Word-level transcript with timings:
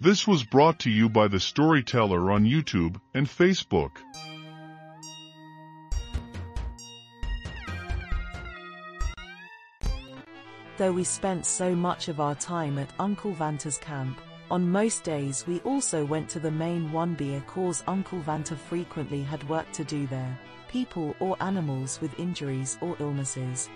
This 0.00 0.28
was 0.28 0.44
brought 0.44 0.78
to 0.80 0.90
you 0.90 1.08
by 1.08 1.26
The 1.26 1.40
Storyteller 1.40 2.30
on 2.30 2.44
YouTube 2.44 3.00
and 3.14 3.26
Facebook. 3.26 3.96
Though 10.76 10.92
we 10.92 11.02
spent 11.02 11.44
so 11.44 11.74
much 11.74 12.06
of 12.06 12.20
our 12.20 12.36
time 12.36 12.78
at 12.78 12.92
Uncle 13.00 13.34
Vanta's 13.34 13.76
camp, 13.76 14.20
on 14.52 14.70
most 14.70 15.02
days 15.02 15.44
we 15.48 15.58
also 15.60 16.04
went 16.04 16.28
to 16.28 16.38
the 16.38 16.52
main 16.52 16.92
one 16.92 17.14
because 17.14 17.82
Uncle 17.88 18.20
Vanta 18.20 18.56
frequently 18.56 19.24
had 19.24 19.48
work 19.48 19.68
to 19.72 19.82
do 19.82 20.06
there, 20.06 20.38
people 20.68 21.16
or 21.18 21.36
animals 21.40 22.00
with 22.00 22.20
injuries 22.20 22.78
or 22.80 22.94
illnesses. 23.00 23.68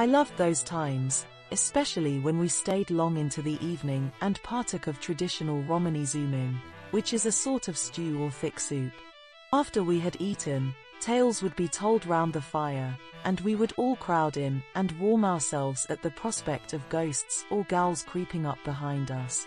I 0.00 0.06
loved 0.06 0.36
those 0.36 0.64
times, 0.64 1.24
especially 1.52 2.18
when 2.18 2.38
we 2.38 2.48
stayed 2.48 2.90
long 2.90 3.16
into 3.16 3.42
the 3.42 3.58
evening 3.64 4.10
and 4.22 4.42
partook 4.42 4.86
of 4.86 5.00
traditional 5.00 5.62
Romani 5.62 6.02
zumin, 6.02 6.56
which 6.90 7.12
is 7.12 7.26
a 7.26 7.32
sort 7.32 7.68
of 7.68 7.78
stew 7.78 8.20
or 8.22 8.30
thick 8.30 8.58
soup. 8.58 8.92
After 9.52 9.82
we 9.82 10.00
had 10.00 10.16
eaten, 10.20 10.74
tales 11.00 11.42
would 11.42 11.54
be 11.56 11.68
told 11.68 12.06
round 12.06 12.32
the 12.32 12.40
fire, 12.40 12.96
and 13.24 13.40
we 13.40 13.54
would 13.54 13.72
all 13.76 13.96
crowd 13.96 14.36
in 14.36 14.62
and 14.74 14.98
warm 14.98 15.24
ourselves 15.24 15.86
at 15.90 16.02
the 16.02 16.10
prospect 16.10 16.72
of 16.72 16.88
ghosts 16.88 17.44
or 17.50 17.64
gals 17.64 18.02
creeping 18.02 18.46
up 18.46 18.58
behind 18.64 19.10
us. 19.10 19.46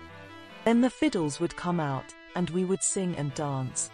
Then 0.64 0.82
the 0.82 0.90
fiddles 0.90 1.40
would 1.40 1.56
come 1.56 1.80
out, 1.80 2.14
and 2.36 2.50
we 2.52 2.66
would 2.66 2.84
sing 2.84 3.16
and 3.18 3.34
dance. 3.34 3.90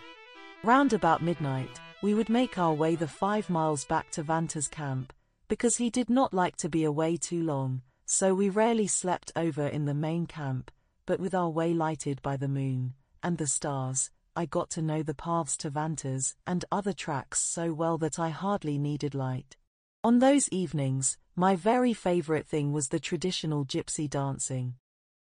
Round 0.64 0.94
about 0.94 1.22
midnight, 1.22 1.80
we 2.02 2.14
would 2.14 2.30
make 2.30 2.58
our 2.58 2.74
way 2.74 2.96
the 2.96 3.08
five 3.08 3.50
miles 3.50 3.86
back 3.86 4.10
to 4.12 4.24
Vanta's 4.24 4.68
camp, 4.68 5.14
because 5.48 5.78
he 5.78 5.90
did 5.90 6.10
not 6.10 6.34
like 6.34 6.56
to 6.58 6.70
be 6.70 6.84
away 6.84 7.18
too 7.18 7.44
long, 7.44 7.82
so 8.12 8.34
we 8.36 8.50
rarely 8.50 8.88
slept 8.88 9.32
over 9.38 9.66
in 9.66 9.86
the 9.86 9.94
main 9.94 10.26
camp, 10.26 10.70
but 11.06 11.18
with 11.18 11.34
our 11.34 11.50
way 11.50 11.74
lighted 11.74 12.22
by 12.22 12.36
the 12.36 12.48
moon 12.50 12.94
and 13.24 13.38
the 13.38 13.48
stars, 13.48 14.12
I 14.36 14.46
got 14.46 14.70
to 14.72 14.82
know 14.82 15.02
the 15.02 15.14
paths 15.14 15.56
to 15.58 15.72
Vantas 15.72 16.36
and 16.46 16.66
other 16.74 16.92
tracks 16.92 17.40
so 17.40 17.72
well 17.72 17.98
that 18.00 18.20
I 18.20 18.28
hardly 18.28 18.78
needed 18.78 19.16
light. 19.16 19.56
On 20.04 20.20
those 20.20 20.50
evenings, 20.50 21.18
my 21.38 21.56
very 21.56 21.94
favorite 21.94 22.46
thing 22.46 22.74
was 22.74 22.90
the 22.90 23.00
traditional 23.00 23.64
gypsy 23.64 24.10
dancing. 24.10 24.76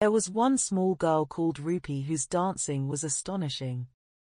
There 0.02 0.12
was 0.12 0.30
one 0.30 0.58
small 0.58 0.96
girl 0.96 1.26
called 1.26 1.60
Rupi 1.60 2.04
whose 2.04 2.26
dancing 2.26 2.90
was 2.90 3.06
astonishing. 3.06 3.88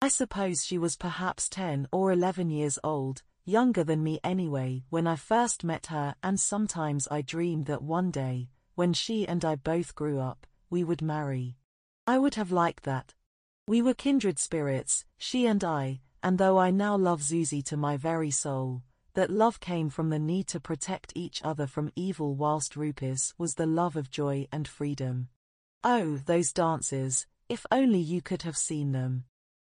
I 0.03 0.07
suppose 0.07 0.63
she 0.63 0.77
was 0.77 0.95
perhaps 0.95 1.49
10 1.49 1.87
or 1.91 2.11
11 2.11 2.51
years 2.51 2.77
old, 2.83 3.23
younger 3.45 3.83
than 3.83 4.03
me 4.03 4.19
anyway, 4.23 4.83
when 4.89 5.07
I 5.07 5.15
first 5.15 5.63
met 5.63 5.87
her 5.87 6.15
and 6.23 6.39
sometimes 6.39 7.07
I 7.09 7.21
dreamed 7.21 7.67
that 7.67 7.81
one 7.81 8.11
day, 8.11 8.49
when 8.73 8.91
she 8.91 9.27
and 9.27 9.45
I 9.45 9.55
both 9.55 9.95
grew 9.95 10.19
up, 10.19 10.45
we 10.69 10.83
would 10.83 11.01
marry. 11.01 11.55
I 12.07 12.17
would 12.17 12.35
have 12.35 12.51
liked 12.51 12.83
that. 12.83 13.13
We 13.67 13.81
were 13.81 13.93
kindred 13.93 14.39
spirits, 14.39 15.05
she 15.17 15.45
and 15.45 15.63
I, 15.63 16.01
and 16.21 16.37
though 16.37 16.57
I 16.57 16.71
now 16.71 16.95
love 16.95 17.21
Zuzi 17.21 17.63
to 17.65 17.77
my 17.77 17.97
very 17.97 18.31
soul, 18.31 18.81
that 19.13 19.29
love 19.29 19.59
came 19.59 19.89
from 19.89 20.09
the 20.09 20.19
need 20.19 20.47
to 20.47 20.59
protect 20.59 21.13
each 21.15 21.41
other 21.43 21.67
from 21.67 21.91
evil 21.95 22.35
whilst 22.35 22.75
Rupis 22.75 23.33
was 23.37 23.55
the 23.55 23.65
love 23.65 23.95
of 23.95 24.11
joy 24.11 24.47
and 24.51 24.67
freedom. 24.67 25.29
Oh, 25.83 26.17
those 26.17 26.51
dances, 26.51 27.27
if 27.47 27.65
only 27.71 27.99
you 27.99 28.21
could 28.21 28.41
have 28.41 28.57
seen 28.57 28.91
them. 28.91 29.25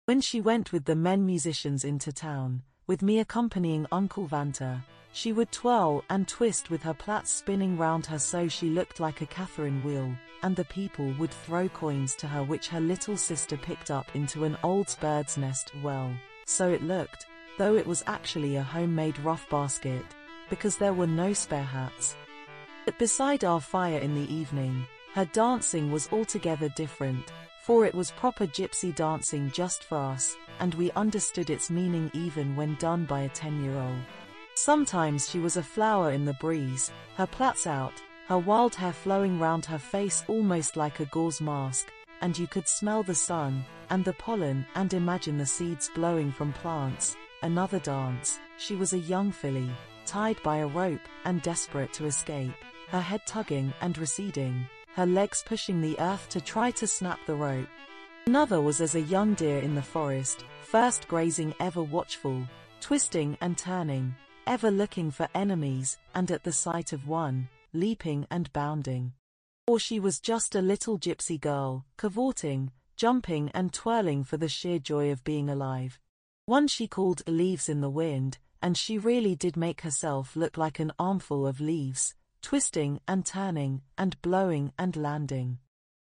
When 0.07 0.21
she 0.21 0.41
went 0.41 0.73
with 0.73 0.85
the 0.85 0.97
men 0.97 1.25
musicians 1.25 1.85
into 1.85 2.13
town, 2.13 2.65
with 2.91 3.03
me 3.03 3.21
accompanying 3.21 3.87
Uncle 3.93 4.27
Vanta, 4.27 4.83
she 5.13 5.33
would 5.33 5.53
twirl 5.53 6.03
and 6.11 6.27
twist 6.27 6.71
with 6.71 6.83
her 6.83 6.93
plaits 6.93 7.31
spinning 7.31 7.79
round 7.79 8.05
her 8.05 8.19
so 8.19 8.49
she 8.49 8.69
looked 8.69 8.99
like 8.99 9.21
a 9.21 9.27
Catherine 9.27 9.81
wheel, 9.85 10.13
and 10.43 10.57
the 10.57 10.65
people 10.65 11.15
would 11.17 11.31
throw 11.31 11.69
coins 11.69 12.17
to 12.17 12.27
her 12.27 12.43
which 12.43 12.67
her 12.67 12.81
little 12.81 13.17
sister 13.17 13.57
picked 13.57 13.93
up 13.93 14.17
into 14.17 14.43
an 14.43 14.59
old 14.65 14.97
bird's 15.01 15.39
nest 15.39 15.71
well, 15.85 16.13
so 16.47 16.69
it 16.69 16.83
looked, 16.83 17.27
though 17.59 17.77
it 17.77 17.87
was 17.87 18.03
actually 18.09 18.57
a 18.57 18.63
homemade 18.77 19.21
rough 19.21 19.49
basket, 19.49 20.05
because 20.49 20.77
there 20.77 20.93
were 20.93 21.07
no 21.07 21.33
spare 21.33 21.63
hats. 21.63 22.17
But 22.87 22.99
beside 22.99 23.45
our 23.45 23.61
fire 23.61 24.01
in 24.01 24.17
the 24.17 24.35
evening, 24.35 24.85
her 25.15 25.27
dancing 25.27 25.93
was 25.93 26.09
altogether 26.11 26.69
different, 26.71 27.31
for 27.63 27.85
it 27.85 27.95
was 27.95 28.11
proper 28.13 28.47
gypsy 28.47 28.95
dancing 28.95 29.51
just 29.51 29.85
for 29.85 29.99
us, 29.99 30.37
and 30.61 30.75
we 30.75 30.91
understood 30.93 31.51
its 31.51 31.71
meaning 31.71 32.11
even 32.15 32.57
when 32.57 32.75
done 32.77 33.05
by 33.05 33.21
a 33.21 33.29
ten-year-old. 33.29 34.01
Sometimes 34.55 35.29
she 35.29 35.39
was 35.39 35.57
a 35.57 35.63
flower 35.63 36.13
in 36.13 36.25
the 36.25 36.35
breeze, 36.35 36.91
her 37.17 37.27
plaits 37.27 37.67
out, 37.67 37.95
her 38.27 38.39
wild 38.39 38.75
hair 38.75 38.93
flowing 38.93 39.39
round 39.39 39.65
her 39.65 39.79
face 39.79 40.25
almost 40.29 40.77
like 40.77 41.01
a 41.01 41.07
gauze 41.07 41.41
mask, 41.41 41.91
and 42.21 42.39
you 42.39 42.47
could 42.47 42.69
smell 42.69 43.03
the 43.03 43.15
sun, 43.15 43.65
and 43.91 44.05
the 44.05 44.13
pollen, 44.15 44.65
and 44.75 44.93
imagine 44.95 45.39
the 45.39 45.47
seeds 45.47 45.91
blowing 45.95 46.31
from 46.31 46.53
plants. 46.53 47.17
Another 47.43 47.79
dance, 47.79 48.39
she 48.59 48.77
was 48.77 48.93
a 48.93 48.99
young 48.99 49.33
filly, 49.33 49.71
tied 50.07 50.43
by 50.43 50.59
a 50.59 50.67
rope, 50.67 51.01
and 51.25 51.41
desperate 51.43 51.93
to 51.95 52.07
escape, 52.07 52.53
her 52.89 53.01
head 53.01 53.23
tugging 53.27 53.73
and 53.81 53.97
receding, 53.97 54.67
her 54.95 55.07
legs 55.07 55.43
pushing 55.47 55.81
the 55.81 55.99
earth 56.01 56.29
to 56.29 56.41
try 56.41 56.71
to 56.73 56.87
snap 56.87 57.19
the 57.27 57.35
rope. 57.35 57.69
Another 58.27 58.61
was 58.61 58.81
as 58.81 58.95
a 58.95 59.01
young 59.01 59.35
deer 59.35 59.59
in 59.59 59.75
the 59.75 59.83
forest, 59.83 60.45
first 60.63 61.09
grazing 61.09 61.55
ever 61.61 61.83
watchful, 61.83 62.47
twisting 62.81 63.37
and 63.41 63.57
turning, 63.57 64.15
ever 64.47 64.71
looking 64.71 65.11
for 65.11 65.29
enemies, 65.35 65.99
and 66.15 66.31
at 66.31 66.45
the 66.45 66.53
sight 66.53 66.93
of 66.93 67.09
one, 67.09 67.49
leaping 67.73 68.27
and 68.31 68.53
bounding. 68.53 69.13
Or 69.67 69.79
she 69.79 70.01
was 70.01 70.21
just 70.21 70.55
a 70.55 70.63
little 70.63 70.99
gypsy 70.99 71.41
girl, 71.41 71.85
cavorting, 71.97 72.73
jumping 72.97 73.51
and 73.55 73.73
twirling 73.73 74.25
for 74.25 74.37
the 74.37 74.49
sheer 74.49 74.79
joy 74.79 75.11
of 75.11 75.25
being 75.25 75.49
alive. 75.49 75.99
One 76.47 76.67
she 76.67 76.89
called 76.89 77.23
Leaves 77.27 77.69
in 77.69 77.81
the 77.81 77.91
Wind, 77.91 78.39
and 78.61 78.77
she 78.77 78.99
really 78.99 79.35
did 79.35 79.57
make 79.57 79.83
herself 79.83 80.37
look 80.37 80.59
like 80.59 80.79
an 80.81 80.93
armful 80.99 81.47
of 81.47 81.61
leaves, 81.61 82.15
twisting 82.43 83.01
and 83.07 83.25
turning, 83.25 83.83
and 83.97 84.21
blowing 84.23 84.73
and 84.79 84.97
landing. 84.97 85.59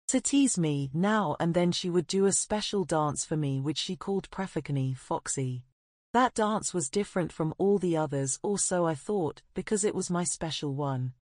To 0.09 0.19
tease 0.19 0.57
me, 0.57 0.89
now 0.93 1.35
and 1.39 1.53
then 1.53 1.71
she 1.71 1.89
would 1.89 2.07
do 2.07 2.25
a 2.25 2.31
special 2.31 2.83
dance 2.83 3.25
for 3.25 3.37
me 3.37 3.61
which 3.61 3.77
she 3.77 3.95
called 3.95 4.31
Prefakani 4.31 4.97
Foxy. 4.97 5.63
That 6.13 6.33
dance 6.33 6.73
was 6.73 6.89
different 6.89 7.31
from 7.31 7.53
all 7.59 7.77
the 7.77 7.95
others 7.95 8.39
or 8.41 8.57
so 8.57 8.87
I 8.87 8.95
thought, 8.95 9.43
because 9.53 9.83
it 9.83 9.93
was 9.93 10.09
my 10.09 10.23
special 10.23 10.73
one. 10.73 11.13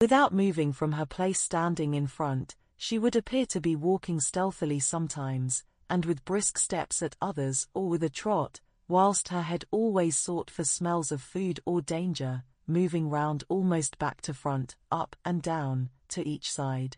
Without 0.00 0.32
moving 0.32 0.72
from 0.72 0.92
her 0.92 1.04
place 1.04 1.40
standing 1.40 1.92
in 1.92 2.06
front, 2.06 2.56
she 2.78 2.98
would 2.98 3.14
appear 3.14 3.44
to 3.44 3.60
be 3.60 3.76
walking 3.76 4.18
stealthily 4.18 4.80
sometimes, 4.80 5.62
and 5.90 6.06
with 6.06 6.24
brisk 6.24 6.56
steps 6.56 7.02
at 7.02 7.16
others 7.20 7.68
or 7.74 7.90
with 7.90 8.02
a 8.02 8.08
trot, 8.08 8.62
whilst 8.88 9.28
her 9.28 9.42
head 9.42 9.66
always 9.70 10.16
sought 10.16 10.50
for 10.50 10.64
smells 10.64 11.12
of 11.12 11.20
food 11.20 11.60
or 11.66 11.82
danger, 11.82 12.44
moving 12.70 13.10
round 13.10 13.44
almost 13.48 13.98
back 13.98 14.20
to 14.22 14.32
front, 14.32 14.76
up 14.90 15.16
and 15.24 15.42
down, 15.42 15.90
to 16.08 16.26
each 16.26 16.50
side. 16.50 16.96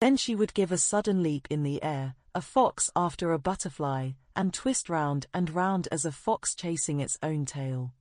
Then 0.00 0.16
she 0.16 0.34
would 0.34 0.54
give 0.54 0.72
a 0.72 0.78
sudden 0.78 1.22
leap 1.22 1.46
in 1.50 1.62
the 1.62 1.82
air, 1.82 2.14
a 2.34 2.40
fox 2.40 2.90
after 2.96 3.32
a 3.32 3.38
butterfly, 3.38 4.12
and 4.34 4.54
twist 4.54 4.88
round 4.88 5.26
and 5.34 5.54
round 5.54 5.88
as 5.92 6.04
a 6.04 6.12
fox 6.12 6.54
chasing 6.54 7.00
its 7.00 7.18
own 7.22 7.44
tail. 7.44 7.92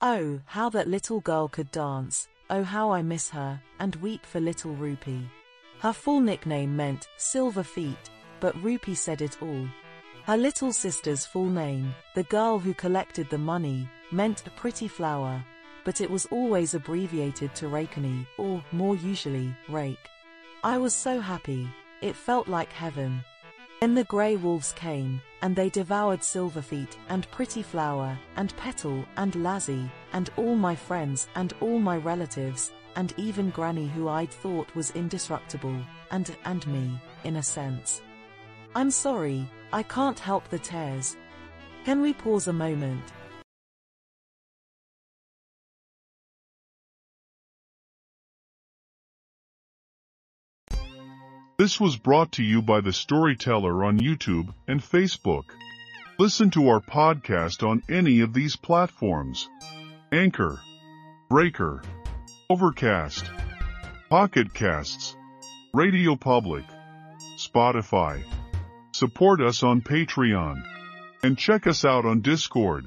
Oh, 0.00 0.40
how 0.44 0.68
that 0.70 0.88
little 0.88 1.20
girl 1.20 1.48
could 1.48 1.70
dance, 1.70 2.28
oh 2.50 2.62
how 2.62 2.92
I 2.92 3.02
miss 3.02 3.30
her, 3.30 3.60
and 3.78 3.96
weep 3.96 4.26
for 4.26 4.40
little 4.40 4.74
Rupi. 4.74 5.26
Her 5.80 5.92
full 5.92 6.20
nickname 6.20 6.76
meant 6.76 7.08
Silver 7.16 7.62
Feet, 7.62 8.10
but 8.40 8.54
Rupi 8.62 8.94
said 8.94 9.22
it 9.22 9.40
all. 9.40 9.66
Her 10.24 10.36
little 10.36 10.72
sister's 10.72 11.24
full 11.24 11.48
name, 11.48 11.94
the 12.14 12.24
girl 12.24 12.58
who 12.58 12.74
collected 12.74 13.30
the 13.30 13.38
money, 13.38 13.88
meant 14.10 14.46
a 14.46 14.50
pretty 14.50 14.88
flower, 14.88 15.44
but 15.86 16.00
it 16.00 16.10
was 16.10 16.26
always 16.32 16.74
abbreviated 16.74 17.54
to 17.54 17.66
Rakani, 17.66 18.26
or, 18.38 18.62
more 18.72 18.96
usually, 18.96 19.54
Rake. 19.68 20.10
I 20.64 20.78
was 20.78 20.92
so 20.92 21.20
happy, 21.20 21.68
it 22.02 22.16
felt 22.16 22.48
like 22.48 22.72
heaven. 22.72 23.22
Then 23.80 23.94
the 23.94 24.02
grey 24.04 24.34
wolves 24.34 24.72
came, 24.72 25.22
and 25.42 25.54
they 25.54 25.70
devoured 25.70 26.20
Silverfeet, 26.20 26.96
and 27.08 27.30
Pretty 27.30 27.62
Flower, 27.62 28.18
and 28.34 28.56
Petal, 28.56 29.04
and 29.16 29.36
Lazzy, 29.36 29.88
and 30.12 30.28
all 30.36 30.56
my 30.56 30.74
friends, 30.74 31.28
and 31.36 31.54
all 31.60 31.78
my 31.78 31.98
relatives, 31.98 32.72
and 32.96 33.14
even 33.16 33.50
Granny 33.50 33.86
who 33.86 34.08
I'd 34.08 34.30
thought 34.30 34.74
was 34.74 34.90
indestructible, 34.90 35.78
and, 36.10 36.36
and 36.46 36.66
me, 36.66 37.00
in 37.22 37.36
a 37.36 37.42
sense. 37.44 38.02
I'm 38.74 38.90
sorry, 38.90 39.48
I 39.72 39.84
can't 39.84 40.18
help 40.18 40.48
the 40.48 40.58
tears. 40.58 41.16
Can 41.84 42.00
we 42.00 42.12
pause 42.12 42.48
a 42.48 42.52
moment? 42.52 43.04
This 51.58 51.80
was 51.80 51.96
brought 51.96 52.32
to 52.32 52.42
you 52.42 52.60
by 52.60 52.82
The 52.82 52.92
Storyteller 52.92 53.82
on 53.82 53.98
YouTube 53.98 54.52
and 54.68 54.78
Facebook. 54.78 55.44
Listen 56.18 56.50
to 56.50 56.68
our 56.68 56.82
podcast 56.82 57.66
on 57.66 57.82
any 57.88 58.20
of 58.20 58.34
these 58.34 58.56
platforms. 58.56 59.48
Anchor, 60.12 60.60
Breaker, 61.30 61.82
Overcast, 62.50 63.30
Pocket 64.10 64.52
Casts, 64.52 65.16
Radio 65.72 66.14
Public, 66.14 66.64
Spotify. 67.38 68.22
Support 68.92 69.40
us 69.40 69.62
on 69.62 69.80
Patreon 69.80 70.62
and 71.22 71.38
check 71.38 71.66
us 71.66 71.86
out 71.86 72.04
on 72.04 72.20
Discord. 72.20 72.84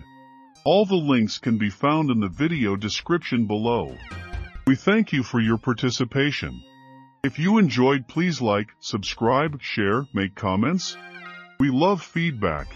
All 0.63 0.86
the 0.86 0.94
links 0.94 1.39
can 1.39 1.57
be 1.57 1.71
found 1.71 2.12
in 2.12 2.19
the 2.19 2.30
video 2.30 2.75
description 2.75 3.48
below. 3.48 3.98
We 4.68 4.75
thank 4.75 5.12
you 5.12 5.24
for 5.24 5.39
your 5.39 5.57
participation. 5.57 6.62
If 7.21 7.38
you 7.38 7.57
enjoyed, 7.57 8.07
please 8.07 8.39
like, 8.39 8.69
subscribe, 8.80 9.62
share, 9.62 10.07
make 10.13 10.36
comments. 10.36 10.95
We 11.60 11.69
love 11.69 12.01
feedback. 12.01 12.68